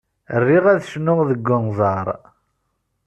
[0.45, 2.07] Riɣ ad cnuɣ deg unẓar.